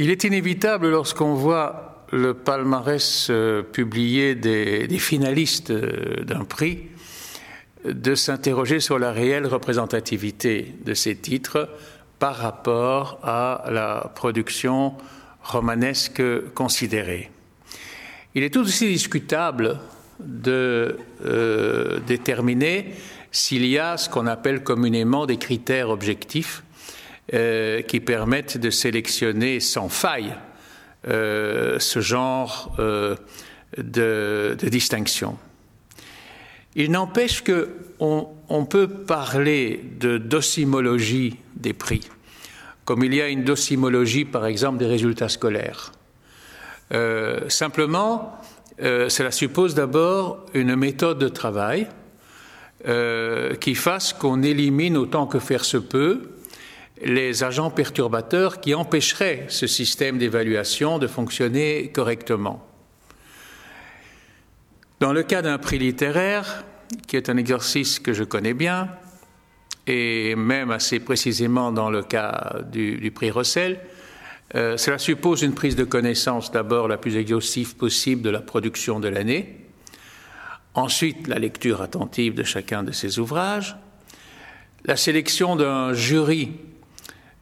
Il 0.00 0.10
est 0.10 0.22
inévitable 0.22 0.90
lorsqu'on 0.90 1.34
voit 1.34 2.04
le 2.12 2.32
palmarès 2.32 3.26
euh, 3.30 3.62
publié 3.64 4.36
des, 4.36 4.86
finalistes 5.00 5.72
euh, 5.72 6.22
d'un 6.22 6.44
prix 6.44 6.84
de 7.84 8.14
s'interroger 8.14 8.78
sur 8.78 9.00
la 9.00 9.10
réelle 9.10 9.48
représentativité 9.48 10.72
de 10.84 10.94
ces 10.94 11.16
titres 11.16 11.68
par 12.20 12.36
rapport 12.36 13.18
à 13.24 13.64
la 13.72 14.12
production 14.14 14.94
romanesque 15.42 16.22
considérée. 16.54 17.32
Il 18.36 18.44
est 18.44 18.50
tout 18.50 18.60
aussi 18.60 18.86
discutable 18.86 19.80
de 20.20 20.96
euh, 21.24 21.98
déterminer 22.06 22.94
s'il 23.32 23.66
y 23.66 23.80
a 23.80 23.96
ce 23.96 24.08
qu'on 24.08 24.28
appelle 24.28 24.62
communément 24.62 25.26
des 25.26 25.38
critères 25.38 25.90
objectifs 25.90 26.62
euh, 27.34 27.82
qui 27.82 28.00
permettent 28.00 28.56
de 28.56 28.70
sélectionner 28.70 29.60
sans 29.60 29.90
faille 29.90 30.34
euh, 31.08 31.78
ce 31.78 32.00
genre 32.00 32.74
euh, 32.78 33.16
de, 33.76 34.56
distinction. 34.62 35.36
Il 36.74 36.90
n'empêche 36.90 37.44
qu'on 37.44 38.28
on 38.48 38.64
peut 38.64 38.88
parler 38.88 39.84
de 40.00 40.16
docimologie 40.16 41.36
des 41.54 41.74
prix, 41.74 42.08
comme 42.86 43.04
il 43.04 43.12
y 43.12 43.20
a 43.20 43.28
une 43.28 43.44
docimologie, 43.44 44.24
par 44.24 44.46
exemple, 44.46 44.78
des 44.78 44.86
résultats 44.86 45.28
scolaires. 45.28 45.92
Simplement, 47.48 48.40
cela 48.78 49.30
suppose 49.30 49.74
d'abord 49.74 50.46
une 50.54 50.76
méthode 50.76 51.18
de 51.18 51.28
travail 51.28 51.88
qui 53.60 53.74
fasse 53.74 54.14
qu'on 54.14 54.42
élimine 54.42 54.96
autant 54.96 55.26
que 55.26 55.38
faire 55.38 55.66
se 55.66 55.76
peut 55.76 56.37
les 57.04 57.44
agents 57.44 57.70
perturbateurs 57.70 58.60
qui 58.60 58.74
empêcheraient 58.74 59.46
ce 59.48 59.66
système 59.66 60.18
d'évaluation 60.18 60.98
de 60.98 61.06
fonctionner 61.06 61.90
correctement. 61.92 62.64
Dans 65.00 65.12
le 65.12 65.22
cas 65.22 65.42
d'un 65.42 65.58
prix 65.58 65.78
littéraire, 65.78 66.64
qui 67.06 67.16
est 67.16 67.28
un 67.28 67.36
exercice 67.36 67.98
que 68.00 68.12
je 68.12 68.24
connais 68.24 68.54
bien, 68.54 68.88
et 69.86 70.34
même 70.34 70.70
assez 70.70 71.00
précisément 71.00 71.72
dans 71.72 71.90
le 71.90 72.02
cas 72.02 72.56
du, 72.70 73.10
prix 73.14 73.30
Russell, 73.30 73.80
euh, 74.54 74.76
cela 74.76 74.98
suppose 74.98 75.42
une 75.42 75.54
prise 75.54 75.76
de 75.76 75.84
connaissance 75.84 76.50
d'abord 76.50 76.88
la 76.88 76.96
plus 76.96 77.16
exhaustive 77.16 77.76
possible 77.76 78.22
de 78.22 78.30
la 78.30 78.40
production 78.40 78.98
de 78.98 79.08
l'année, 79.08 79.56
ensuite 80.74 81.26
la 81.26 81.38
lecture 81.38 81.80
attentive 81.80 82.34
de 82.34 82.42
chacun 82.42 82.82
de 82.82 82.92
ces 82.92 83.18
ouvrages, 83.18 83.76
la 84.84 84.96
sélection 84.96 85.56
d'un 85.56 85.92
jury 85.92 86.52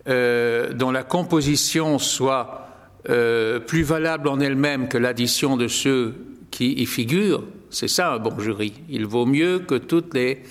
euh, 0.08 0.72
dont 0.72 0.90
la 0.90 1.02
composition 1.02 1.98
soit 1.98 2.68
euh, 3.08 3.58
plus 3.58 3.82
valable 3.82 4.28
en 4.28 4.38
elle-même 4.40 4.88
que 4.88 4.98
l'addition 4.98 5.56
de 5.56 5.68
ceux 5.68 6.14
qui 6.50 6.72
y 6.74 6.86
figurent, 6.86 7.44
c'est 7.70 7.88
ça 7.88 8.12
un 8.12 8.18
bon 8.18 8.38
jury. 8.38 8.72
Il 8.88 9.06
vaut 9.06 9.26
mieux 9.26 9.58
que 9.58 9.74
toutes 9.74 10.14
les 10.14 10.42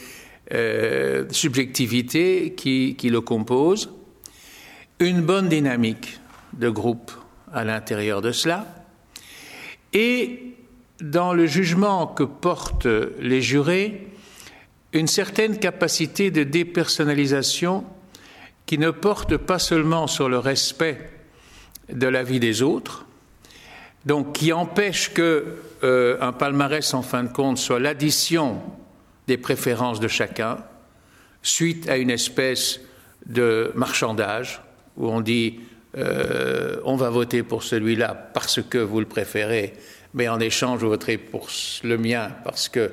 euh, 0.53 1.25
subjectivités 1.31 2.53
qui, 2.55 2.95
qui 2.97 3.09
le 3.09 3.21
composent. 3.21 3.89
Une 4.99 5.21
bonne 5.21 5.49
dynamique 5.49 6.19
de 6.53 6.69
groupe 6.69 7.11
à 7.53 7.63
l'intérieur 7.63 8.21
de 8.21 8.31
cela. 8.31 8.65
Et 9.93 10.53
dans 11.01 11.33
le 11.33 11.45
jugement 11.45 12.07
que 12.07 12.23
portent 12.23 12.87
les 13.19 13.41
jurés, 13.41 14.07
une 14.93 15.07
certaine 15.07 15.57
capacité 15.59 16.31
de 16.31 16.43
dépersonnalisation 16.43 17.85
qui 18.65 18.77
ne 18.77 18.91
porte 18.91 19.37
pas 19.37 19.59
seulement 19.59 20.07
sur 20.07 20.29
le 20.29 20.39
respect 20.39 21.09
de 21.89 22.07
la 22.07 22.23
vie 22.23 22.39
des 22.39 22.61
autres, 22.61 23.05
donc 24.05 24.33
qui 24.33 24.53
empêche 24.53 25.13
que 25.13 25.57
euh, 25.83 26.17
un 26.21 26.31
palmarès 26.31 26.93
en 26.93 27.01
fin 27.01 27.23
de 27.23 27.31
compte 27.31 27.57
soit 27.57 27.79
l'addition 27.79 28.61
des 29.27 29.37
préférences 29.37 29.99
de 29.99 30.07
chacun 30.07 30.57
suite 31.41 31.89
à 31.89 31.97
une 31.97 32.09
espèce 32.09 32.79
de 33.25 33.71
marchandage 33.75 34.61
où 34.97 35.09
on 35.09 35.21
dit 35.21 35.59
euh, 35.97 36.77
on 36.83 36.95
va 36.95 37.09
voter 37.09 37.43
pour 37.43 37.63
celui-là 37.63 38.13
parce 38.33 38.61
que 38.61 38.77
vous 38.77 38.99
le 38.99 39.05
préférez, 39.05 39.73
mais 40.13 40.27
en 40.27 40.39
échange 40.39 40.79
vous 40.79 40.89
voterez 40.89 41.17
pour 41.17 41.49
le 41.83 41.97
mien 41.97 42.31
parce 42.43 42.69
que 42.69 42.91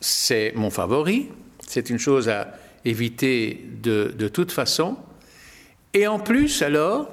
c'est 0.00 0.52
mon 0.54 0.70
favori. 0.70 1.28
C'est 1.66 1.90
une 1.90 1.98
chose 1.98 2.28
à 2.28 2.54
éviter 2.88 3.64
de, 3.82 4.14
de, 4.16 4.28
toute 4.28 4.52
façon. 4.52 4.96
Et 5.94 6.06
en 6.06 6.18
plus, 6.18 6.62
alors, 6.62 7.10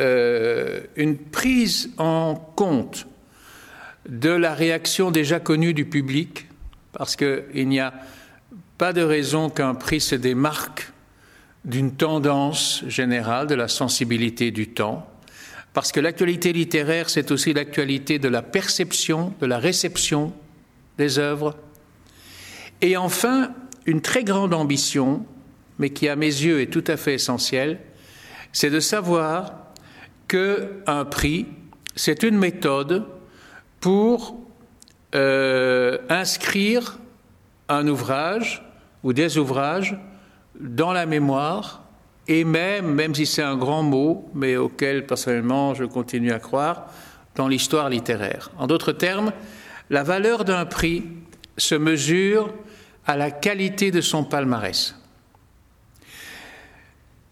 euh, 0.00 0.80
une 0.96 1.16
prise 1.16 1.90
en 1.98 2.34
compte 2.34 3.06
de 4.08 4.30
la 4.30 4.54
réaction 4.54 5.10
déjà 5.10 5.40
connue 5.40 5.74
du 5.74 5.84
public, 5.84 6.48
parce 6.92 7.16
qu'il 7.16 7.68
n'y 7.68 7.80
a 7.80 7.94
pas 8.78 8.92
de 8.92 9.02
raison 9.02 9.48
qu'un 9.48 9.74
prix 9.74 10.00
se 10.00 10.14
démarque 10.14 10.90
d'une 11.64 11.94
tendance 11.94 12.82
générale 12.88 13.46
de 13.46 13.54
la 13.54 13.68
sensibilité 13.68 14.50
du 14.50 14.68
temps, 14.68 15.08
parce 15.72 15.92
que 15.92 16.00
l'actualité 16.00 16.52
littéraire, 16.52 17.08
c'est 17.08 17.30
aussi 17.30 17.52
l'actualité 17.52 18.18
de 18.18 18.28
la 18.28 18.42
perception, 18.42 19.32
de 19.40 19.46
la 19.46 19.58
réception 19.58 20.32
des 20.98 21.18
œuvres. 21.18 21.56
Et 22.80 22.96
enfin, 22.96 23.54
une 23.86 24.00
très 24.00 24.24
grande 24.24 24.54
ambition, 24.54 25.24
mais 25.78 25.90
qui 25.90 26.08
à 26.08 26.16
mes 26.16 26.26
yeux 26.26 26.60
est 26.60 26.72
tout 26.72 26.84
à 26.86 26.96
fait 26.96 27.14
essentielle, 27.14 27.80
c'est 28.52 28.70
de 28.70 28.80
savoir 28.80 29.54
qu'un 30.28 31.04
prix, 31.04 31.46
c'est 31.96 32.22
une 32.22 32.38
méthode 32.38 33.04
pour 33.80 34.38
euh, 35.14 35.98
inscrire 36.08 36.98
un 37.68 37.86
ouvrage 37.88 38.62
ou 39.02 39.12
des 39.12 39.38
ouvrages 39.38 39.96
dans 40.58 40.92
la 40.92 41.06
mémoire 41.06 41.82
et 42.28 42.44
même, 42.44 42.94
même 42.94 43.14
si 43.14 43.26
c'est 43.26 43.42
un 43.42 43.56
grand 43.56 43.82
mot, 43.82 44.30
mais 44.34 44.56
auquel 44.56 45.06
personnellement 45.06 45.74
je 45.74 45.84
continue 45.84 46.32
à 46.32 46.38
croire, 46.38 46.86
dans 47.34 47.48
l'histoire 47.48 47.88
littéraire. 47.88 48.50
En 48.58 48.66
d'autres 48.66 48.92
termes, 48.92 49.32
la 49.90 50.02
valeur 50.02 50.44
d'un 50.44 50.64
prix 50.64 51.04
se 51.56 51.74
mesure 51.74 52.52
à 53.06 53.16
la 53.16 53.30
qualité 53.30 53.90
de 53.90 54.00
son 54.00 54.24
palmarès. 54.24 54.94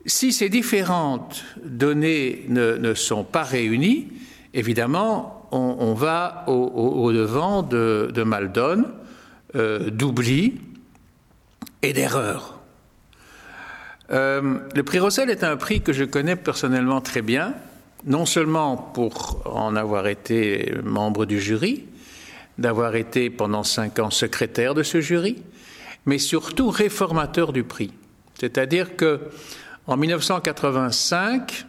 Si 0.06 0.32
ces 0.32 0.48
différentes 0.48 1.44
données 1.62 2.44
ne, 2.48 2.94
sont 2.94 3.24
pas 3.24 3.42
réunies, 3.42 4.08
évidemment, 4.54 5.48
on, 5.52 5.94
va 5.94 6.44
au, 6.46 7.12
devant 7.12 7.62
de, 7.62 8.10
de 8.12 8.22
Maldon, 8.22 8.84
euh, 9.56 9.90
d'oubli 9.90 10.60
et 11.82 11.92
d'erreur. 11.92 12.60
Euh, 14.10 14.58
le 14.74 14.82
prix 14.82 14.98
Rossel 14.98 15.30
est 15.30 15.44
un 15.44 15.56
prix 15.56 15.80
que 15.80 15.92
je 15.92 16.04
connais 16.04 16.36
personnellement 16.36 17.00
très 17.00 17.22
bien, 17.22 17.54
non 18.06 18.26
seulement 18.26 18.76
pour 18.76 19.42
en 19.46 19.76
avoir 19.76 20.06
été 20.06 20.74
membre 20.82 21.26
du 21.26 21.40
jury, 21.40 21.84
d'avoir 22.60 22.94
été 22.94 23.30
pendant 23.30 23.64
cinq 23.64 23.98
ans 23.98 24.10
secrétaire 24.10 24.74
de 24.74 24.82
ce 24.82 25.00
jury, 25.00 25.42
mais 26.06 26.18
surtout 26.18 26.68
réformateur 26.68 27.52
du 27.52 27.64
prix. 27.64 27.90
C'est-à-dire 28.38 28.96
que 28.96 29.20
en 29.86 29.96
1985, 29.96 31.66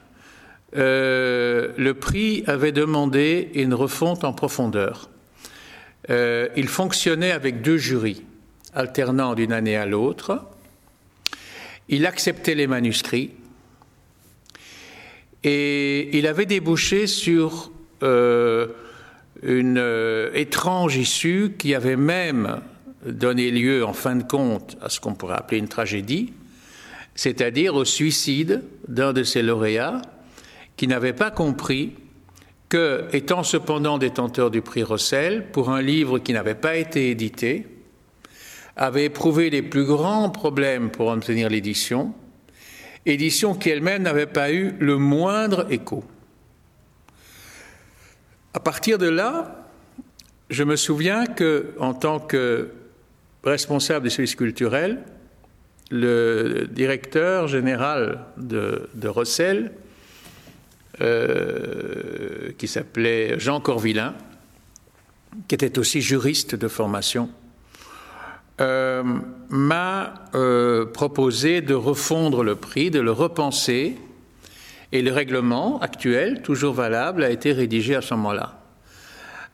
euh, 0.76 1.70
le 1.78 1.94
prix 1.94 2.44
avait 2.46 2.72
demandé 2.72 3.50
une 3.56 3.74
refonte 3.74 4.24
en 4.24 4.34
profondeur. 4.34 5.10
Euh, 6.10 6.50
il 6.56 6.68
fonctionnait 6.68 7.32
avec 7.32 7.62
deux 7.62 7.78
jurys, 7.78 8.24
alternant 8.74 9.34
d'une 9.34 9.54
année 9.54 9.78
à 9.78 9.86
l'autre. 9.86 10.42
Il 11.90 12.06
acceptait 12.06 12.56
les 12.56 12.68
manuscrits 12.68 13.32
et 15.44 16.18
il 16.18 16.28
avait 16.28 16.46
débouché 16.46 17.08
sur 17.08 17.72
euh, 18.04 18.68
une 19.44 19.78
euh, 19.78 20.32
étrange 20.34 20.98
issue 20.98 21.54
qui 21.58 21.74
avait 21.74 21.96
même 21.96 22.62
donné 23.06 23.50
lieu, 23.52 23.84
en 23.84 23.94
fin 23.94 24.16
de 24.16 24.24
compte, 24.24 24.78
à 24.82 24.90
ce 24.90 25.00
qu'on 25.00 25.14
pourrait 25.14 25.38
appeler 25.38 25.58
une 25.58 25.68
tragédie, 25.68 26.34
c'est-à-dire 27.16 27.76
au 27.76 27.86
suicide 27.86 28.64
d'un 28.88 29.14
de 29.14 29.24
ses 29.24 29.42
lauréats 29.42 30.02
qui 30.78 30.88
n'avait 30.88 31.14
pas 31.14 31.32
compris 31.32 31.94
que, 32.70 33.06
étant 33.12 33.44
cependant 33.44 33.98
détenteur 33.98 34.50
du 34.50 34.62
prix 34.62 34.84
Rossel, 34.84 35.48
pour 35.52 35.70
un 35.70 35.82
livre 35.82 36.20
qui 36.20 36.34
n'avait 36.34 36.56
pas 36.56 36.78
été 36.78 37.10
édité, 37.10 37.68
avait 38.78 39.06
éprouvé 39.06 39.50
les 39.50 39.62
plus 39.62 39.84
grands 39.84 40.30
problèmes 40.30 40.90
pour 40.90 41.08
obtenir 41.08 41.50
l'édition, 41.50 42.14
édition 43.06 43.56
qui 43.56 43.70
elle-même 43.70 44.04
n'avait 44.04 44.26
pas 44.26 44.54
eu 44.54 44.74
le 44.80 44.98
moindre 44.98 45.68
écho. 45.70 46.04
À 48.54 48.60
partir 48.60 48.98
de 48.98 49.08
là, 49.08 49.66
je 50.50 50.64
me 50.64 50.76
souviens 50.76 51.26
que, 51.26 51.74
en 51.80 51.94
tant 51.94 52.20
que 52.20 52.70
responsable 53.44 54.04
des 54.04 54.10
services 54.10 54.36
culturels, 54.36 55.00
le 55.90 56.68
directeur 56.70 57.48
général 57.48 58.26
de, 58.38 58.90
de 58.94 59.08
Rossel 59.08 59.72
qui 62.58 62.68
s'appelait 62.68 63.40
Jean 63.40 63.60
Corvillain, 63.60 64.14
qui 65.48 65.56
était 65.56 65.80
aussi 65.80 66.02
juriste 66.02 66.54
de 66.54 66.68
formation, 66.68 67.30
m'a 68.60 70.14
proposé 70.94 71.62
de 71.62 71.74
refondre 71.74 72.44
le 72.44 72.56
prix, 72.56 72.92
de 72.92 73.00
le 73.00 73.12
repenser, 73.12 73.98
et 74.92 75.02
le 75.02 75.12
règlement 75.12 75.80
actuel, 75.80 76.42
toujours 76.42 76.74
valable, 76.74 77.24
a 77.24 77.30
été 77.30 77.54
rédigé 77.54 77.96
à 77.96 78.02
ce 78.02 78.14
moment-là, 78.16 78.60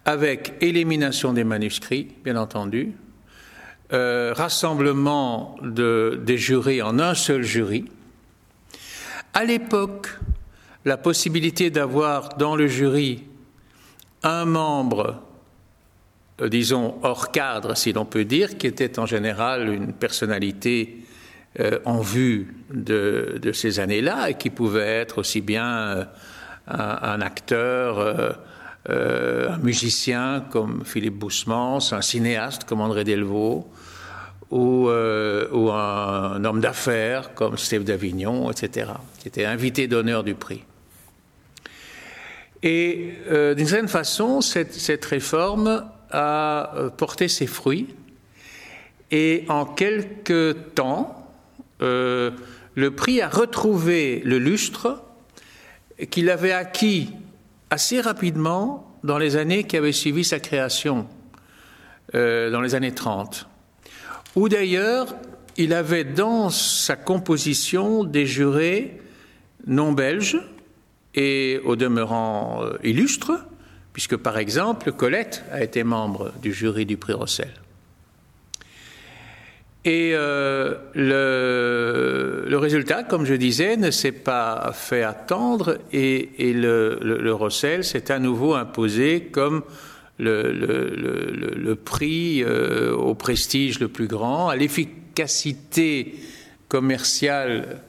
avec 0.05 0.53
élimination 0.61 1.33
des 1.33 1.43
manuscrits, 1.43 2.07
bien 2.23 2.35
entendu, 2.35 2.93
euh, 3.93 4.33
rassemblement 4.35 5.55
de, 5.61 6.19
des 6.23 6.37
jurés 6.37 6.81
en 6.81 6.99
un 6.99 7.13
seul 7.13 7.43
jury. 7.43 7.85
À 9.33 9.45
l'époque, 9.45 10.09
la 10.83 10.97
possibilité 10.97 11.69
d'avoir 11.69 12.29
dans 12.37 12.55
le 12.55 12.67
jury 12.67 13.23
un 14.23 14.45
membre, 14.45 15.21
euh, 16.41 16.49
disons, 16.49 16.95
hors 17.03 17.31
cadre, 17.31 17.77
si 17.77 17.93
l'on 17.93 18.05
peut 18.05 18.25
dire, 18.25 18.57
qui 18.57 18.67
était 18.67 18.99
en 18.99 19.05
général 19.05 19.69
une 19.69 19.93
personnalité 19.93 20.97
euh, 21.59 21.79
en 21.85 22.01
vue 22.01 22.53
de, 22.71 23.51
ces 23.51 23.79
années-là 23.79 24.29
et 24.29 24.35
qui 24.35 24.51
pouvait 24.51 25.01
être 25.01 25.17
aussi 25.17 25.41
bien 25.41 25.67
euh, 25.67 26.05
un, 26.67 27.19
acteur, 27.19 27.97
euh, 28.87 29.49
un 29.49 29.57
musicien 29.57 30.45
comme 30.51 30.85
Philippe 30.85 31.15
Boussemans, 31.15 31.79
un 31.93 32.01
cinéaste 32.03 32.65
comme 32.65 32.79
André 32.79 33.03
Delvaux, 33.03 33.67
ou, 34.51 34.87
un, 34.89 36.45
homme 36.45 36.61
d'affaires 36.61 37.33
comme 37.33 37.57
Steve 37.57 37.83
d'Avignon, 37.83 38.51
etc., 38.51 38.91
qui 39.17 39.27
était 39.27 39.45
invité 39.45 39.87
d'honneur 39.87 40.23
du 40.23 40.35
prix. 40.35 40.63
Et 42.61 43.13
d'une 43.29 43.67
certaine 43.67 43.87
façon, 43.87 44.41
cette, 44.41 44.73
cette, 44.73 45.05
réforme 45.05 45.85
a 46.11 46.71
porté 46.97 47.27
ses 47.27 47.47
fruits. 47.47 47.87
Et 49.11 49.43
en 49.49 49.65
quelques 49.65 50.73
temps, 50.75 51.16
euh, 51.81 52.31
le 52.75 52.91
prix 52.91 53.21
a 53.21 53.29
retrouvé 53.29 54.21
le 54.23 54.39
lustre 54.39 55.01
qu'il 56.09 56.29
avait 56.29 56.51
acquis 56.51 57.09
assez 57.69 58.01
rapidement 58.01 58.97
dans 59.03 59.17
les 59.17 59.35
années 59.35 59.63
qui 59.63 59.77
avaient 59.77 59.91
suivi 59.91 60.23
sa 60.23 60.39
création, 60.39 61.07
euh, 62.15 62.49
dans 62.51 62.61
les 62.61 62.75
années 62.75 62.93
30, 62.93 63.47
où 64.35 64.49
d'ailleurs 64.49 65.15
il 65.57 65.73
avait 65.73 66.03
dans 66.03 66.49
sa 66.49 66.95
composition 66.95 68.03
des 68.03 68.25
jurés 68.25 69.01
non 69.65 69.91
belges 69.91 70.39
et 71.15 71.59
au 71.65 71.75
demeurant 71.75 72.63
euh, 72.63 72.77
illustres, 72.83 73.33
puisque 73.91 74.15
par 74.15 74.37
exemple 74.37 74.91
Colette 74.91 75.43
a 75.51 75.63
été 75.63 75.83
membre 75.83 76.31
du 76.41 76.53
jury 76.53 76.85
du 76.85 76.97
prix 76.97 77.13
Rossel. 77.13 77.51
Et 79.87 80.11
euh, 80.13 80.75
le, 80.95 82.57
résultat, 82.57 83.03
comme 83.03 83.23
je 83.23 83.35
disais, 83.35 83.77
ne 83.77 83.89
s'est 83.89 84.11
pas 84.11 84.71
fait 84.73 85.01
attendre 85.01 85.77
et, 85.93 86.29
le, 86.51 86.99
le, 87.01 87.81
s'est 87.83 88.11
à 88.11 88.19
nouveau 88.19 88.55
imposé 88.55 89.29
comme 89.31 89.63
le, 90.19 91.73
prix 91.75 92.43
euh, 92.43 92.93
au 92.93 93.15
prestige 93.15 93.79
le 93.79 93.87
plus 93.87 94.07
grand, 94.07 94.49
à 94.49 94.57
l'efficacité 94.57 96.15
commerciale 96.67 97.79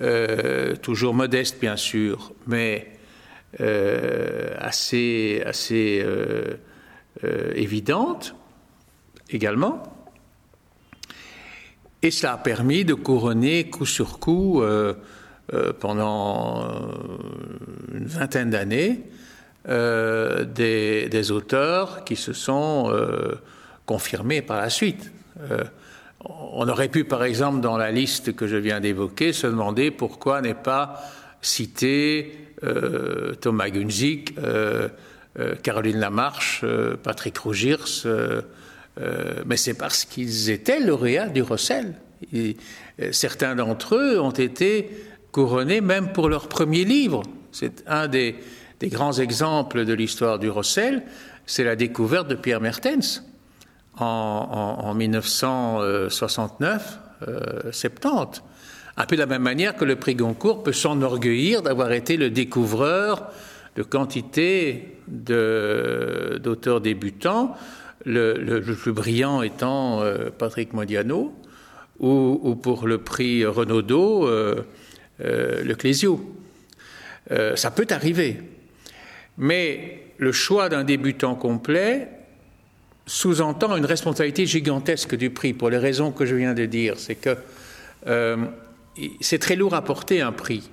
euh, 0.00 0.76
toujours 0.76 1.12
modeste 1.12 1.58
bien 1.60 1.76
sûr, 1.76 2.32
mais 2.46 2.88
assez 3.58 5.44
évidente 7.54 8.34
également. 9.28 9.93
Et 12.04 12.10
cela 12.10 12.34
a 12.34 12.36
permis 12.36 12.84
de 12.84 12.92
couronner 12.92 13.70
coup 13.70 13.86
sur 13.86 14.18
coup 14.18 14.60
euh, 14.60 14.92
euh, 15.54 15.72
pendant 15.72 16.62
euh, 16.62 16.68
une 17.94 18.04
vingtaine 18.04 18.50
d'années 18.50 19.00
des, 19.66 21.30
auteurs 21.30 22.04
qui 22.04 22.14
se 22.16 22.34
sont 22.34 22.92
confirmés 23.86 24.42
par 24.42 24.58
la 24.58 24.68
suite. 24.68 25.10
on 26.20 26.68
aurait 26.68 26.90
pu, 26.90 27.04
par 27.04 27.24
exemple, 27.24 27.62
dans 27.62 27.78
la 27.78 27.90
liste 27.90 28.36
que 28.36 28.46
je 28.46 28.58
viens 28.58 28.80
d'évoquer, 28.80 29.32
se 29.32 29.46
demander 29.46 29.90
pourquoi 29.90 30.42
n'est 30.42 30.52
pas 30.52 31.00
cité 31.40 32.36
Thomas 33.40 33.70
Gunzig, 33.70 34.34
Caroline 35.62 35.98
Lamarche, 35.98 36.62
Patrick 37.02 37.38
Rougirs, 37.38 37.86
euh, 39.00 39.42
mais 39.46 39.56
c'est 39.56 39.74
parce 39.74 40.04
qu'ils 40.04 40.50
étaient 40.50 40.80
lauréats 40.80 41.28
du 41.28 41.42
Rossel. 41.42 41.94
Et, 42.32 42.56
euh, 43.00 43.10
certains 43.12 43.56
d'entre 43.56 43.96
eux 43.96 44.20
ont 44.20 44.30
été 44.30 44.90
couronnés 45.32 45.80
même 45.80 46.12
pour 46.12 46.28
leur 46.28 46.46
premier 46.48 46.84
livre. 46.84 47.22
C'est 47.50 47.82
un 47.86 48.06
des, 48.08 48.36
grands 48.82 49.14
exemples 49.14 49.86
de 49.86 49.94
l'histoire 49.94 50.38
du 50.38 50.50
Rossel, 50.50 51.04
c'est 51.46 51.64
la 51.64 51.74
découverte 51.74 52.28
de 52.28 52.34
Pierre 52.34 52.60
Mertens 52.60 53.24
en, 53.96 54.92
1969, 54.94 56.02
70. 56.12 57.00
Euh, 57.26 57.72
un 58.96 59.06
peu 59.06 59.16
de 59.16 59.20
la 59.20 59.26
même 59.26 59.42
manière 59.42 59.74
que 59.74 59.84
le 59.84 59.96
prix 59.96 60.14
Goncourt 60.14 60.62
peut 60.62 60.72
s'enorgueillir 60.72 61.62
d'avoir 61.62 61.90
été 61.92 62.16
le 62.16 62.30
découvreur 62.30 63.28
de 63.74 63.82
quantité 63.82 64.98
d'auteurs 65.08 66.80
débutants 66.80 67.56
le, 68.04 68.60
plus 68.60 68.92
brillant 68.92 69.42
étant 69.42 70.02
euh, 70.02 70.30
Patrick 70.36 70.72
Modiano, 70.72 71.34
ou, 72.00 72.56
pour 72.56 72.86
le 72.86 72.98
prix 72.98 73.46
Renaudot, 73.46 74.26
euh, 74.26 74.66
euh, 75.20 75.62
le 75.62 75.74
Clésio. 75.74 76.20
ça 77.54 77.70
peut 77.70 77.86
arriver. 77.90 78.40
Mais 79.38 80.02
le 80.18 80.32
choix 80.32 80.68
d'un 80.68 80.84
débutant 80.84 81.34
complet 81.34 82.08
sous-entend 83.06 83.76
une 83.76 83.84
responsabilité 83.84 84.46
gigantesque 84.46 85.14
du 85.14 85.30
prix, 85.30 85.52
pour 85.52 85.70
les 85.70 85.78
raisons 85.78 86.10
que 86.10 86.26
je 86.26 86.34
viens 86.34 86.54
de 86.54 86.66
dire. 86.66 86.98
C'est 86.98 87.14
que 87.14 87.36
c'est 89.20 89.38
très 89.38 89.56
lourd 89.56 89.74
à 89.74 89.82
porter 89.82 90.20
un 90.20 90.32
prix, 90.32 90.70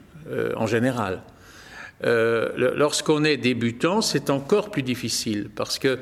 en 0.55 0.65
général. 0.65 1.21
Lorsqu'on 2.03 3.23
est 3.23 3.37
débutant, 3.37 4.01
c'est 4.01 4.29
encore 4.29 4.71
plus 4.71 4.83
difficile, 4.83 5.49
parce 5.55 5.77
que 5.77 5.99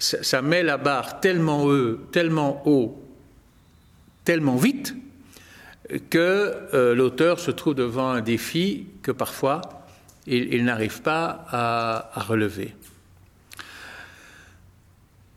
ça, 0.00 0.42
met 0.42 0.62
la 0.62 0.78
barre 0.78 1.20
tellement 1.20 1.64
haut, 1.64 1.96
tellement 2.10 2.62
haut, 2.66 3.02
tellement 4.24 4.56
vite, 4.56 4.94
que 6.08 6.54
euh, 6.72 6.94
l'auteur 6.94 7.38
se 7.38 7.50
trouve 7.50 7.74
devant 7.74 8.10
un 8.10 8.20
défi 8.20 8.86
que 9.02 9.12
parfois 9.12 9.60
il, 10.26 10.64
n'arrive 10.64 11.02
pas 11.02 11.44
à, 11.50 12.22
relever. 12.22 12.74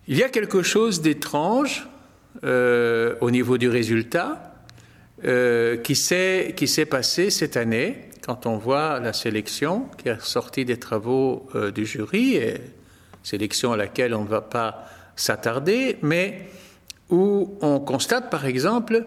Il 0.08 0.18
y 0.18 0.24
a 0.24 0.30
quelque 0.30 0.62
chose 0.62 1.02
d'étrange 1.02 1.88
euh, 2.44 3.16
au 3.22 3.32
niveau 3.32 3.58
du 3.58 3.70
résultat 3.70 4.54
euh, 5.26 5.78
qui 5.78 5.96
s'est 5.96 6.88
passé 6.90 7.32
cette 7.32 7.58
année 7.58 8.10
quand 8.26 8.46
on 8.46 8.58
voit 8.58 9.00
la 9.00 9.14
sélection 9.14 9.90
qui 9.98 10.10
est 10.10 10.22
sortie 10.22 10.66
des 10.66 10.78
travaux 10.78 11.50
du 11.74 11.86
jury. 11.86 12.36
Et 12.36 12.62
sélection 13.24 13.74
à 13.74 13.78
laquelle 13.78 14.14
on 14.14 14.24
ne 14.24 14.30
va 14.30 14.42
pas 14.42 14.86
s'attarder, 15.16 15.98
mais 16.02 16.48
où 17.10 17.58
on 17.62 17.80
constate 17.80 18.30
par 18.30 18.46
exemple 18.46 19.06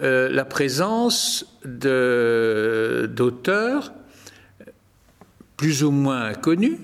euh, 0.00 0.28
la 0.28 0.44
présence 0.44 1.58
d'auteurs 1.64 3.12
plus 5.56 5.84
ou 5.84 5.90
moins 5.90 6.22
inconnus 6.22 6.78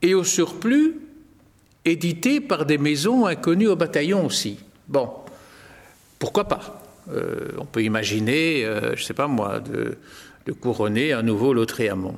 et 0.00 0.14
au 0.14 0.24
surplus 0.24 0.96
édités 1.84 2.40
par 2.40 2.66
des 2.66 2.78
maisons 2.78 3.26
inconnues 3.26 3.68
au 3.68 3.76
bataillon 3.76 4.26
aussi. 4.26 4.58
Bon, 4.88 5.10
pourquoi 6.18 6.48
pas? 6.48 6.82
Euh, 7.10 7.48
On 7.58 7.64
peut 7.64 7.82
imaginer, 7.82 8.64
euh, 8.64 8.96
je 8.96 9.02
ne 9.02 9.06
sais 9.06 9.14
pas 9.14 9.26
moi, 9.26 9.60
de, 9.60 9.96
couronner 10.60 11.12
un 11.12 11.22
nouveau 11.22 11.54
Lautréamont. 11.54 12.16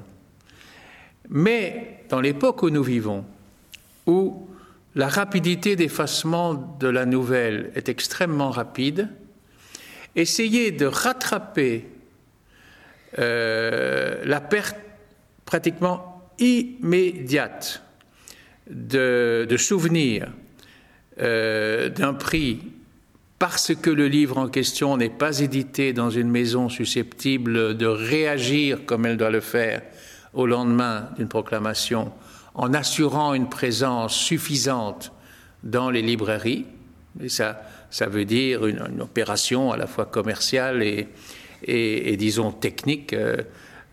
Mais 1.29 2.05
dans 2.09 2.21
l'époque 2.21 2.63
où 2.63 2.71
nous 2.71 2.83
vivons, 2.83 3.25
où 4.07 4.49
la 4.95 5.09
rapidité 5.09 5.77
d'effacement 5.77 6.55
de 6.55 6.89
la 6.89 7.05
nouvelle 7.07 7.73
est 7.75 7.89
extrêmement 7.89 8.51
rapide, 8.51 9.09
essayer 10.15 10.71
de 10.71 10.87
rattraper 10.87 11.87
euh, 13.19 14.23
la 14.25 14.41
perte 14.41 14.77
pratiquement 15.45 16.23
immédiate 16.39 17.83
de, 18.69 19.47
souvenirs 19.59 20.29
euh, 21.21 21.89
d'un 21.89 22.15
prix 22.15 22.61
parce 23.39 23.75
que 23.75 23.91
le 23.91 24.09
livre 24.09 24.39
en 24.39 24.49
question 24.49 24.97
n'est 24.97 25.11
pas 25.11 25.41
édité 25.41 25.93
dans 25.93 26.11
une 26.11 26.31
maison 26.31 26.69
susceptible 26.69 27.77
de 27.77 27.87
réagir 27.87 28.87
comme 28.87 29.07
elle 29.07 29.17
doit 29.17 29.31
le 29.31 29.41
faire 29.41 29.83
au 30.33 30.47
lendemain 30.47 31.11
d'une 31.17 31.29
proclamation 31.29 32.13
en 32.55 32.73
assurant 32.73 33.35
une 33.35 33.49
présence 33.49 34.15
suffisante 34.15 35.13
dans 35.63 35.91
les 35.91 36.03
librairies. 36.03 36.67
Et 37.23 37.29
ça, 37.29 37.63
ça 37.91 38.07
veut 38.07 38.25
dire 38.25 38.67
une, 38.67 39.01
opération 39.01 39.73
à 39.73 39.77
la 39.77 39.87
fois 39.87 40.07
commerciale 40.07 40.83
et, 40.83 41.09
et, 41.65 42.17
disons, 42.17 42.53
technique. 42.53 43.13
Euh, 43.13 43.37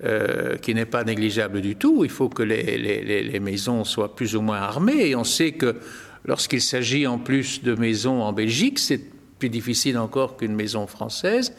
euh, 0.03 0.57
qui 0.57 0.73
n'est 0.73 0.87
pas 0.87 1.03
négligeable 1.03 1.61
du 1.61 1.75
tout. 1.75 2.03
Il 2.03 2.09
faut 2.09 2.27
que 2.27 2.41
les, 2.41 2.75
les, 2.79 3.21
les, 3.21 3.39
maisons 3.39 3.83
soient 3.83 4.15
plus 4.15 4.35
ou 4.35 4.41
moins 4.41 4.57
armées. 4.57 5.09
Et 5.09 5.15
on 5.15 5.23
sait 5.23 5.51
que 5.51 5.75
lorsqu'il 6.25 6.61
s'agit 6.61 7.05
en 7.05 7.19
plus 7.19 7.61
de 7.61 7.75
maisons 7.75 8.23
en 8.23 8.33
Belgique, 8.33 8.79
c'est 8.79 8.99
plus 9.37 9.49
difficile 9.49 9.99
encore 9.99 10.37
qu'une 10.37 10.55
maison 10.55 10.87
française. 10.87 11.53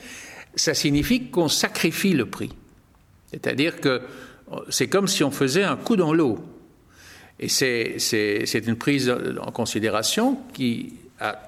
Ça 0.56 0.74
signifie 0.74 1.30
qu'on 1.30 1.46
sacrifie 1.46 2.14
le 2.14 2.26
prix. 2.26 2.50
C'est-à-dire 3.30 3.80
que 3.80 4.02
c'est 4.70 4.88
comme 4.88 5.06
si 5.06 5.22
on 5.22 5.30
faisait 5.30 5.62
un 5.62 5.76
coup 5.76 5.94
dans 5.94 6.12
l'eau. 6.12 6.40
C'est 7.48 8.62
une 8.66 8.76
prise 8.76 9.10
en 9.10 9.50
considération 9.50 10.38
qui 10.52 10.94
a 11.20 11.38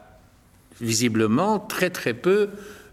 visiblement 0.80 1.58
très 1.58 1.90
très 1.90 2.14
peu 2.14 2.48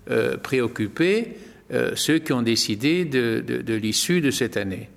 euh, 0.09 0.37
préoccupé 0.37 1.37
euh, 1.71 1.93
ceux 1.95 2.19
qui 2.19 2.33
ont 2.33 2.41
décidé 2.41 3.05
de, 3.05 3.73
l'issue 3.73 4.19
de 4.19 4.31
cette 4.31 4.57
année. 4.57 4.89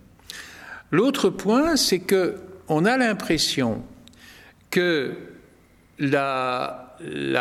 L'autre 0.90 1.30
point, 1.30 1.76
c'est 1.76 2.00
que 2.00 2.36
on 2.68 2.84
a 2.84 2.96
l'impression 2.96 3.82
que 4.70 5.12
la, 5.98 6.96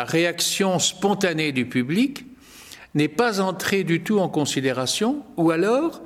réaction 0.06 0.78
spontanée 0.78 1.52
du 1.52 1.66
public 1.66 2.26
n'est 2.94 3.08
pas 3.08 3.40
entrée 3.40 3.82
du 3.82 4.02
tout 4.02 4.18
en 4.18 4.28
considération, 4.28 5.24
ou 5.36 5.50
alors 5.50 6.02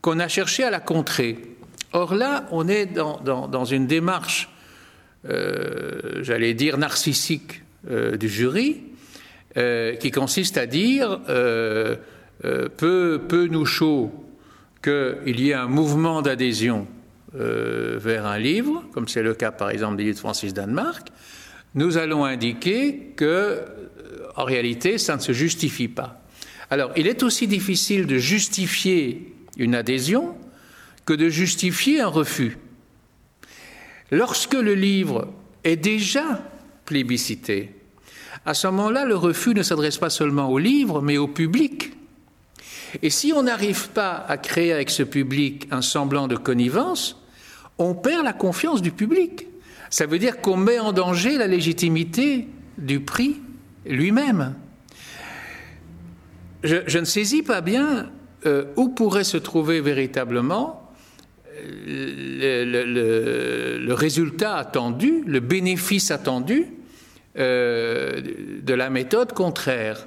qu'on 0.00 0.20
a 0.20 0.28
cherché 0.28 0.62
à 0.62 0.70
la 0.70 0.80
contrer. 0.80 1.38
Or 1.92 2.14
là, 2.14 2.46
on 2.50 2.68
est 2.68 2.86
dans, 2.86 3.64
une 3.64 3.86
démarche, 3.86 4.48
euh, 5.28 6.22
j'allais 6.22 6.54
dire, 6.54 6.78
narcissique 6.78 7.62
euh, 7.90 8.16
du 8.16 8.28
jury, 8.28 8.82
qui 9.54 10.12
consiste 10.12 10.58
à 10.58 10.66
dire 10.66 11.18
euh, 12.44 12.68
peu, 12.74 13.20
peu 13.28 13.48
nous 13.48 13.66
chaud 13.66 14.10
qu'il 14.82 15.40
y 15.40 15.50
ait 15.50 15.54
un 15.54 15.66
mouvement 15.66 16.22
d'adhésion 16.22 16.86
euh, 17.38 17.98
vers 18.00 18.24
un 18.24 18.38
livre, 18.38 18.82
comme 18.92 19.08
c'est 19.08 19.22
le 19.22 19.34
cas 19.34 19.50
par 19.50 19.68
exemple 19.68 19.96
des 19.96 20.14
Francis 20.14 20.54
Danemark, 20.54 21.08
nous 21.74 21.98
allons 21.98 22.24
indiquer 22.24 23.12
que, 23.14 23.24
euh, 23.24 23.66
en 24.36 24.44
réalité, 24.44 24.96
ça 24.96 25.16
ne 25.16 25.20
se 25.20 25.32
justifie 25.32 25.88
pas. 25.88 26.22
Alors, 26.70 26.92
il 26.96 27.06
est 27.06 27.22
aussi 27.22 27.46
difficile 27.46 28.06
de 28.06 28.16
justifier 28.16 29.34
une 29.58 29.74
adhésion 29.74 30.34
que 31.10 31.14
de 31.16 31.28
justifier 31.28 32.00
un 32.00 32.06
refus. 32.06 32.56
Lorsque 34.12 34.54
le 34.54 34.74
livre 34.74 35.26
est 35.64 35.74
déjà 35.74 36.40
plébiscité, 36.84 37.74
à 38.46 38.54
ce 38.54 38.68
moment-là, 38.68 39.06
le 39.06 39.16
refus 39.16 39.52
ne 39.52 39.64
s'adresse 39.64 39.98
pas 39.98 40.08
seulement 40.08 40.48
au 40.48 40.58
livre, 40.58 41.02
mais 41.02 41.18
au 41.18 41.26
public 41.26 41.94
et 43.02 43.10
si 43.10 43.32
on 43.32 43.42
n'arrive 43.42 43.90
pas 43.90 44.24
à 44.28 44.36
créer 44.36 44.72
avec 44.72 44.88
ce 44.90 45.02
public 45.02 45.66
un 45.72 45.82
semblant 45.82 46.28
de 46.28 46.36
connivence, 46.36 47.20
on 47.78 47.94
perd 47.94 48.24
la 48.24 48.32
confiance 48.32 48.80
du 48.80 48.92
public. 48.92 49.48
Ça 49.90 50.06
veut 50.06 50.18
dire 50.18 50.40
qu'on 50.40 50.56
met 50.56 50.78
en 50.78 50.92
danger 50.92 51.38
la 51.38 51.48
légitimité 51.48 52.46
du 52.78 53.00
prix 53.00 53.40
lui-même. 53.84 54.54
Je, 56.62 56.98
ne 56.98 57.04
saisis 57.04 57.42
pas 57.42 57.62
bien 57.62 58.10
euh, 58.46 58.66
où 58.76 58.90
pourrait 58.90 59.24
se 59.24 59.38
trouver 59.38 59.80
véritablement 59.80 60.79
le, 63.78 63.92
résultat 63.92 64.56
attendu, 64.56 65.22
le 65.26 65.40
bénéfice 65.40 66.10
attendu 66.10 66.66
euh, 67.38 68.20
de 68.62 68.74
la 68.74 68.90
méthode 68.90 69.32
contraire. 69.32 70.06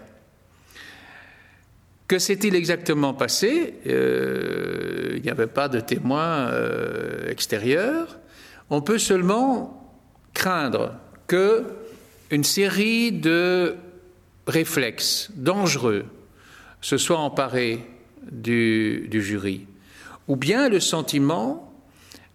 Que 2.07 2.19
s'est-il 2.19 2.55
exactement 2.55 3.13
passé? 3.13 3.75
Euh, 3.87 5.13
Il 5.15 5.21
n'y 5.23 5.29
avait 5.29 5.47
pas 5.47 5.67
de 5.69 5.79
témoins 5.79 6.49
euh, 6.49 7.29
extérieurs. 7.29 8.19
On 8.69 8.81
peut 8.81 8.97
seulement 8.97 9.97
craindre 10.33 10.95
que 11.27 11.63
une 12.29 12.43
série 12.43 13.11
de 13.11 13.75
réflexes 14.47 15.29
dangereux 15.35 16.05
se 16.81 16.97
soient 16.97 17.19
emparés 17.19 17.79
du, 18.31 19.07
jury, 19.11 19.67
ou 20.27 20.35
bien 20.35 20.69
le 20.69 20.79
sentiment 20.79 21.72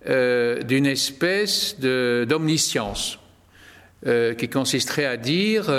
euh, 0.08 0.62
d'une 0.62 0.86
espèce 0.86 1.78
d'omniscience 1.80 3.18
qui 4.38 4.48
consisterait 4.48 5.06
à 5.06 5.16
dire 5.16 5.72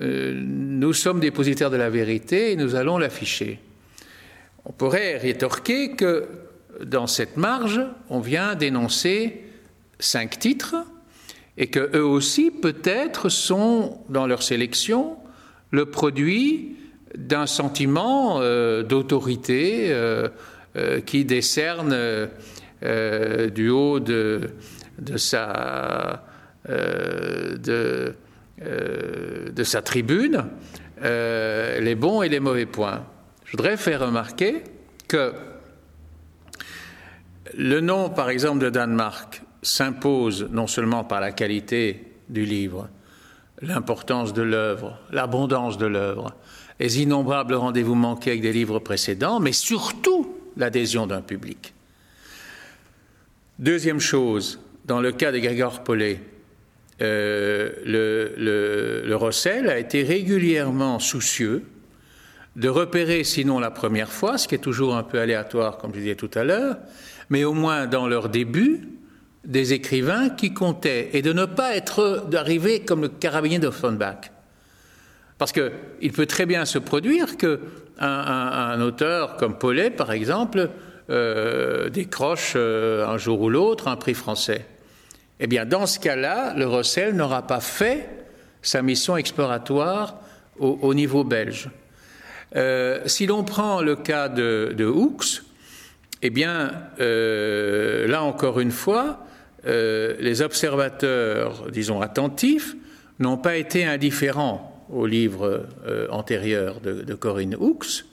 euh, 0.00 0.32
nous 0.36 0.92
sommes 0.92 1.20
dépositaires 1.20 1.70
de 1.70 1.76
la 1.76 1.90
vérité 1.90 2.52
et 2.52 2.56
nous 2.56 2.74
allons 2.74 2.98
l'afficher. 2.98 3.58
On 4.64 4.72
pourrait 4.72 5.16
rétorquer 5.16 5.92
que 5.92 6.28
dans 6.84 7.06
cette 7.06 7.36
marge, 7.36 7.80
on 8.10 8.20
vient 8.20 8.54
d'énoncer 8.54 9.42
cinq 9.98 10.38
titres 10.38 10.76
et 11.56 11.68
que 11.68 11.90
eux 11.96 12.04
aussi, 12.04 12.50
peut-être, 12.50 13.28
sont 13.28 13.98
dans 14.08 14.26
leur 14.26 14.42
sélection 14.42 15.16
le 15.70 15.86
produit 15.86 16.76
d'un 17.16 17.46
sentiment 17.46 18.38
euh, 18.40 18.82
d'autorité 18.82 19.88
euh, 19.90 20.28
qui 21.06 21.24
décerne 21.24 21.96
du 22.82 23.68
haut 23.70 24.00
de, 24.00 24.50
sa 25.16 26.22
de, 26.66 28.14
euh, 28.62 29.50
de 29.50 29.62
sa 29.62 29.82
tribune 29.82 30.44
euh, 31.02 31.78
les 31.78 31.94
bons 31.94 32.22
et 32.22 32.28
les 32.28 32.40
mauvais 32.40 32.66
points. 32.66 33.04
Je 33.44 33.52
voudrais 33.52 33.76
faire 33.76 34.00
remarquer 34.00 34.64
que 35.06 35.32
le 37.56 37.80
nom, 37.80 38.10
par 38.10 38.30
exemple, 38.30 38.58
de 38.58 38.68
Danemark 38.68 39.42
s'impose 39.62 40.48
non 40.50 40.66
seulement 40.66 41.04
par 41.04 41.20
la 41.20 41.30
qualité 41.30 42.04
du 42.28 42.44
livre, 42.44 42.88
l'importance 43.62 44.32
de 44.32 44.42
l'œuvre, 44.42 44.98
l'abondance 45.12 45.78
de 45.78 45.86
l'œuvre, 45.86 46.34
les 46.80 47.00
innombrables 47.00 47.54
rendez-vous 47.54 47.94
manqués 47.94 48.30
avec 48.30 48.42
des 48.42 48.52
livres 48.52 48.80
précédents, 48.80 49.38
mais 49.38 49.52
surtout 49.52 50.36
l'adhésion 50.56 51.06
d'un 51.06 51.22
public. 51.22 51.74
Deuxième 53.58 53.98
chose, 53.98 54.60
dans 54.84 55.00
le 55.00 55.10
cas 55.10 55.32
de 55.32 55.38
Grégor 55.38 55.82
Paulet, 55.82 56.20
euh, 57.02 57.70
le, 57.84 59.14
Rossel 59.16 59.68
a 59.68 59.78
été 59.78 60.04
régulièrement 60.04 61.00
soucieux 61.00 61.64
de 62.54 62.68
repérer, 62.68 63.24
sinon 63.24 63.58
la 63.58 63.72
première 63.72 64.12
fois, 64.12 64.38
ce 64.38 64.46
qui 64.46 64.54
est 64.54 64.58
toujours 64.58 64.96
un 64.96 65.02
peu 65.02 65.18
aléatoire, 65.18 65.78
comme 65.78 65.92
je 65.92 65.98
disais 65.98 66.14
tout 66.14 66.30
à 66.34 66.44
l'heure, 66.44 66.76
mais 67.30 67.42
au 67.42 67.52
moins 67.52 67.86
dans 67.88 68.06
leur 68.06 68.28
début, 68.28 68.90
des 69.44 69.72
écrivains 69.72 70.30
qui 70.30 70.54
comptaient, 70.54 71.10
et 71.12 71.22
de 71.22 71.32
ne 71.32 71.44
pas 71.44 71.74
être 71.74 72.26
d'arriver 72.30 72.84
comme 72.84 73.02
le 73.02 73.08
carabinier 73.08 73.58
d'Offenbach. 73.58 74.30
Parce 75.36 75.50
qu'il 75.50 76.12
peut 76.12 76.26
très 76.26 76.46
bien 76.46 76.64
se 76.64 76.78
produire 76.78 77.36
qu'un 77.36 77.58
un, 77.98 78.80
auteur 78.80 79.36
comme 79.36 79.58
Paulet, 79.58 79.90
par 79.90 80.12
exemple, 80.12 80.70
décroche 81.08 82.52
euh, 82.56 83.06
un 83.06 83.16
jour 83.16 83.40
ou 83.40 83.48
l'autre 83.48 83.88
un 83.88 83.96
prix 83.96 84.14
français. 84.14 84.66
Eh 85.40 85.46
bien, 85.46 85.64
dans 85.64 85.86
ce 85.86 85.98
cas-là, 86.00 86.54
le 86.56 86.66
Rossel 86.66 87.14
n'aura 87.14 87.46
pas 87.46 87.60
fait 87.60 88.08
sa 88.62 88.82
mission 88.82 89.16
exploratoire 89.16 90.16
au, 90.58 90.92
niveau 90.94 91.22
belge. 91.22 91.70
Euh, 92.56 93.02
si 93.06 93.26
l'on 93.26 93.44
prend 93.44 93.80
le 93.80 93.94
cas 93.94 94.28
de, 94.28 94.84
Hooks, 94.84 95.42
eh 96.22 96.30
bien, 96.30 96.72
euh, 96.98 98.08
là 98.08 98.24
encore 98.24 98.58
une 98.58 98.72
fois, 98.72 99.20
euh, 99.66 100.16
les 100.18 100.42
observateurs, 100.42 101.70
disons, 101.70 102.00
attentifs, 102.00 102.74
n'ont 103.20 103.36
pas 103.36 103.56
été 103.56 103.84
indifférents 103.84 104.86
au 104.92 105.06
livre 105.06 105.66
antérieur 106.10 106.80
de, 106.80 107.02
de 107.02 107.14
Corinne 107.14 107.54
Hooks, 107.54 108.04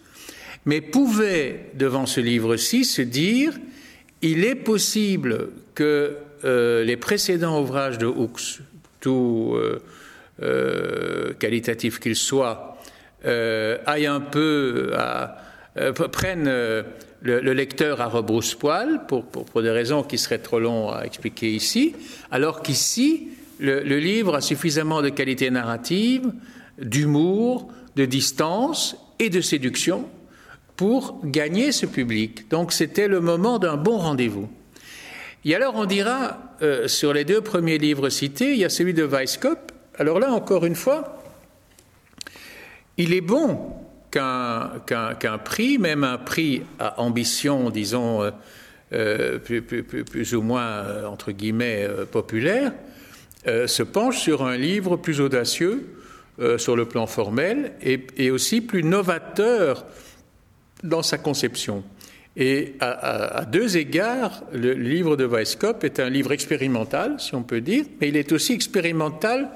mais 0.66 0.82
pouvaient, 0.82 1.68
devant 1.76 2.06
ce 2.06 2.20
livre-ci, 2.20 2.86
se 2.86 3.02
dire 3.02 3.54
il 4.22 4.44
est 4.44 4.56
possible 4.56 5.50
que 5.76 6.18
euh, 6.44 6.84
les 6.84 6.98
précédents 6.98 7.62
ouvrages 7.62 7.98
de 7.98 8.08
Hooks, 8.08 8.62
tout 9.00 9.54
euh, 9.56 9.82
euh, 10.42 11.34
qualitatifs 11.34 12.00
qu'ils 12.00 12.16
soient, 12.16 12.78
aillent 13.24 14.06
un 14.06 14.22
peu 14.22 14.92
à, 14.96 15.38
prennent 16.12 16.48
le, 16.48 17.54
lecteur 17.54 18.00
à 18.00 18.06
rebrousse-poil 18.06 19.08
pour, 19.08 19.26
pour, 19.26 19.64
des 19.64 19.72
raisons 19.72 20.04
qui 20.04 20.20
seraient 20.20 20.38
trop 20.38 20.60
longues 20.60 20.94
à 20.94 21.08
expliquer 21.08 21.52
ici, 21.52 21.96
alors 22.30 22.62
qu'ici, 22.62 23.30
le, 23.60 23.82
le, 23.82 23.98
livre 23.98 24.36
a 24.36 24.42
suffisamment 24.42 25.02
de 25.02 25.10
qualité 25.10 25.50
narrative, 25.50 26.32
d'humour, 26.80 27.68
de 27.96 28.06
distance 28.06 28.96
et 29.18 29.32
de 29.32 29.42
séduction 29.42 30.08
pour 30.76 31.20
gagner 31.24 31.72
ce 31.72 31.86
public. 31.86 32.50
Donc 32.50 32.72
c'était 32.72 33.08
le 33.08 33.20
moment 33.20 33.60
d'un 33.60 33.78
bon 33.78 33.98
rendez-vous. 33.98 34.50
Et 35.46 35.54
alors 35.56 35.76
on 35.76 35.86
dira, 35.86 36.40
euh, 36.62 36.88
sur 36.88 37.14
les 37.14 37.24
deux 37.24 37.42
premiers 37.42 37.78
livres 37.78 38.10
cités, 38.10 38.54
il 38.54 38.58
y 38.58 38.66
a 38.66 38.70
celui 38.70 38.94
de 38.94 39.04
Weisskopf. 39.04 39.62
Alors 39.98 40.20
là, 40.20 40.32
encore 40.32 40.66
une 40.66 40.76
fois, 40.76 41.22
il 42.98 43.14
est 43.14 43.22
bon 43.22 43.60
qu'un 44.10 45.38
prix, 45.44 45.78
même 45.78 46.04
un 46.04 46.18
prix 46.18 46.64
à 46.80 47.00
ambition, 47.02 47.70
disons, 47.70 48.24
euh, 48.24 48.32
euh, 48.94 49.40
plus, 49.40 50.36
ou 50.36 50.42
moins, 50.42 51.06
entre 51.06 51.32
guillemets, 51.32 51.88
populaire, 52.12 52.72
se 53.46 53.84
penche 53.84 54.20
sur 54.20 54.44
un 54.44 54.58
livre 54.58 54.98
plus 54.98 55.22
audacieux 55.22 55.86
sur 56.58 56.76
le 56.76 56.86
plan 56.86 57.06
formel 57.06 57.74
et, 57.82 58.08
et 58.18 58.32
aussi 58.32 58.62
plus 58.62 58.84
novateur 58.84 59.86
dans 60.86 61.04
sa 61.04 61.18
conception. 61.18 61.84
Et 62.38 62.76
à, 62.82 63.46
deux 63.46 63.78
égards, 63.78 64.44
le 64.52 64.74
livre 64.74 65.16
de 65.16 65.26
Weisskopf 65.26 65.86
est 65.86 66.02
un 66.02 66.10
livre 66.10 66.34
expérimental, 66.34 67.16
si 67.18 67.34
on 67.34 67.44
peut 67.44 67.62
dire, 67.62 67.86
mais 68.02 68.10
il 68.10 68.18
est 68.18 68.34
aussi 68.34 68.52
expérimental 68.52 69.52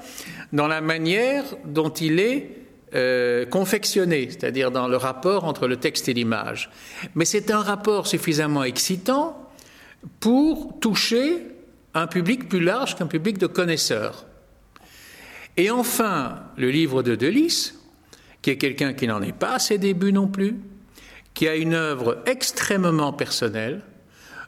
dans 0.54 0.66
la 0.66 0.80
manière 0.80 1.44
dont 1.66 1.90
il 1.90 2.20
est 2.20 2.50
euh, 2.94 3.44
confectionné, 3.44 4.28
c'est-à-dire 4.30 4.70
dans 4.70 4.88
le 4.88 4.96
rapport 4.96 5.44
entre 5.44 5.68
le 5.68 5.76
texte 5.76 6.08
et 6.08 6.14
l'image. 6.14 6.70
Mais 7.14 7.26
c'est 7.26 7.50
un 7.50 7.60
rapport 7.60 8.06
suffisamment 8.06 8.64
excitant 8.64 9.50
pour 10.18 10.78
toucher 10.80 11.46
un 11.92 12.06
public 12.06 12.48
plus 12.48 12.60
large 12.60 12.96
qu'un 12.96 13.06
public 13.06 13.36
de 13.36 13.46
connaisseurs. 13.46 14.24
Et 15.58 15.70
enfin, 15.70 16.40
le 16.56 16.70
livre 16.70 17.02
de 17.02 17.14
Delis, 17.14 17.72
qui 18.40 18.50
est 18.50 18.56
quelqu'un 18.56 18.94
qui 18.94 19.06
n'en 19.06 19.20
est 19.20 19.36
pas 19.36 19.56
à 19.56 19.58
ses 19.58 19.76
débuts 19.76 20.12
non 20.12 20.28
plus, 20.28 20.56
qui 21.34 21.48
a 21.48 21.56
une 21.56 21.74
œuvre 21.74 22.22
extrêmement 22.26 23.12
personnelle, 23.12 23.82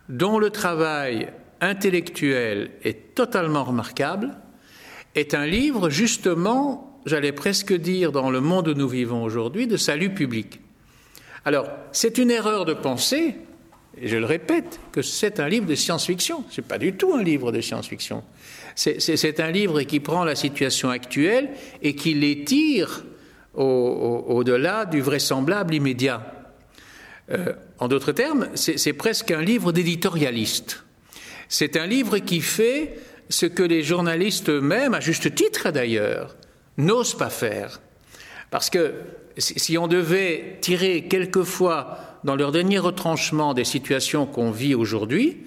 dont 0.08 0.38
le 0.38 0.50
travail 0.50 1.28
intellectuel 1.60 2.70
est 2.82 3.14
totalement 3.14 3.64
remarquable, 3.64 4.36
est 5.14 5.34
un 5.34 5.46
livre 5.46 5.90
justement, 5.90 7.00
j'allais 7.06 7.32
presque 7.32 7.72
dire, 7.72 8.12
dans 8.12 8.30
le 8.30 8.40
monde 8.40 8.68
où 8.68 8.74
nous 8.74 8.88
vivons 8.88 9.22
aujourd'hui, 9.22 9.66
de 9.66 9.76
salut 9.76 10.12
public. 10.12 10.60
Alors, 11.44 11.68
c'est 11.92 12.18
une 12.18 12.30
erreur 12.30 12.64
de 12.64 12.74
penser, 12.74 13.36
et 14.00 14.08
je 14.08 14.16
le 14.16 14.26
répète, 14.26 14.80
que 14.90 15.02
c'est 15.02 15.38
un 15.38 15.48
livre 15.48 15.66
de 15.66 15.74
science-fiction. 15.74 16.44
Ce 16.50 16.60
n'est 16.60 16.66
pas 16.66 16.78
du 16.78 16.94
tout 16.94 17.14
un 17.14 17.22
livre 17.22 17.52
de 17.52 17.60
science-fiction. 17.60 18.24
C'est 18.74 19.40
un 19.40 19.50
livre 19.50 19.82
qui 19.82 20.00
prend 20.00 20.24
la 20.24 20.34
situation 20.34 20.88
actuelle 20.88 21.50
et 21.82 21.94
qui 21.94 22.14
l'étire 22.14 23.04
au-delà 23.54 24.86
du 24.86 25.00
vraisemblable 25.00 25.74
immédiat. 25.74 26.41
Euh, 27.30 27.52
en 27.78 27.88
d'autres 27.88 28.12
termes, 28.12 28.48
c'est 28.54 28.92
presque 28.92 29.30
un 29.30 29.42
livre 29.42 29.72
d'éditorialiste. 29.72 30.84
C'est 31.48 31.76
un 31.76 31.86
livre 31.86 32.18
qui 32.18 32.40
fait 32.40 32.98
ce 33.28 33.46
que 33.46 33.62
les 33.62 33.82
journalistes 33.82 34.48
eux-mêmes, 34.48 34.94
à 34.94 35.00
juste 35.00 35.34
titre 35.34 35.70
d'ailleurs, 35.70 36.36
n'osent 36.76 37.16
pas 37.16 37.30
faire. 37.30 37.80
Parce 38.50 38.70
que 38.70 38.94
si 39.38 39.78
on 39.78 39.86
devait 39.86 40.58
tirer 40.60 41.04
quelquefois 41.04 41.98
dans 42.24 42.36
leur 42.36 42.52
dernier 42.52 42.78
retranchement 42.78 43.54
des 43.54 43.64
situations 43.64 44.26
qu'on 44.26 44.50
vit 44.50 44.74
aujourd'hui, 44.74 45.46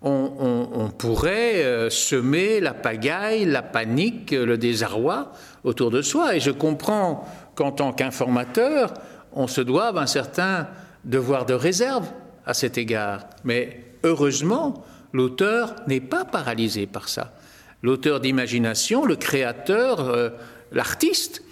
on, 0.00 0.90
pourrait 0.96 1.64
euh, 1.64 1.90
semer 1.90 2.60
la 2.60 2.72
pagaille, 2.72 3.44
la 3.44 3.62
panique, 3.62 4.30
le 4.30 4.56
désarroi 4.56 5.32
autour 5.64 5.90
de 5.90 6.02
soi. 6.02 6.36
Et 6.36 6.40
je 6.40 6.52
comprends 6.52 7.26
qu'en 7.56 7.72
tant 7.72 7.92
qu'informateur, 7.92 8.94
on 9.32 9.48
se 9.48 9.60
doive 9.60 9.98
un 9.98 10.06
certain 10.06 10.68
devoir 11.08 11.46
de 11.46 11.54
réserve 11.54 12.06
à 12.46 12.54
cet 12.54 12.78
égard. 12.78 13.26
Mais 13.42 13.82
heureusement, 14.04 14.84
l'auteur 15.12 15.74
n'est 15.88 16.00
pas 16.00 16.24
paralysé 16.24 16.86
par 16.86 17.08
ça. 17.08 17.34
L'auteur 17.82 18.20
d'imagination, 18.20 19.04
le 19.04 19.16
créateur, 19.16 20.00
euh, 20.00 20.30
l'artiste, 20.72 21.42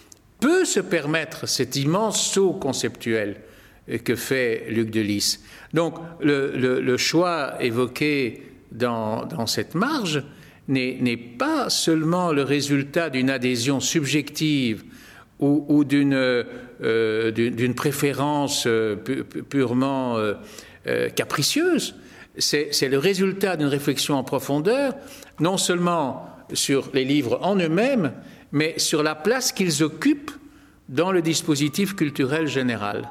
peut 0.40 0.64
se 0.64 0.80
permettre 0.80 1.48
cet 1.48 1.76
immense 1.76 2.32
saut 2.32 2.52
conceptuel 2.52 3.40
que 4.04 4.16
fait 4.16 4.66
Luc 4.68 4.90
Delis. 4.90 5.38
Donc 5.72 5.96
le, 6.20 6.96
choix 6.96 7.54
évoqué 7.60 8.42
dans, 8.72 9.46
cette 9.46 9.74
marge 9.74 10.24
n'est 10.68 11.16
pas 11.16 11.70
seulement 11.70 12.32
le 12.32 12.42
résultat 12.42 13.08
d'une 13.10 13.30
adhésion 13.30 13.80
subjective 13.80 14.84
ou, 15.38 15.84
euh, 16.82 17.30
d'une 17.30 17.74
préférence 17.74 18.64
euh, 18.66 18.96
purement 18.96 20.16
euh, 20.18 21.08
capricieuse. 21.08 21.94
C'est 22.38 22.88
le 22.88 22.98
résultat 22.98 23.56
d'une 23.56 23.66
réflexion 23.66 24.16
en 24.16 24.24
profondeur, 24.24 24.92
non 25.40 25.56
seulement 25.56 26.28
sur 26.52 26.90
les 26.92 27.04
livres 27.04 27.38
en 27.42 27.56
eux-mêmes, 27.56 28.12
mais 28.52 28.74
sur 28.78 29.02
la 29.02 29.14
place 29.14 29.52
qu'ils 29.52 29.82
occupent 29.82 30.32
dans 30.90 31.12
le 31.12 31.22
dispositif 31.22 31.96
culturel 31.96 32.46
général. 32.46 33.08